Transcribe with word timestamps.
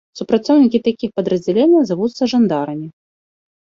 Супрацоўнікі 0.19 0.79
такіх 0.87 1.13
падраздзяленняў 1.19 1.81
завуцца 1.93 2.21
жандарамі. 2.37 2.87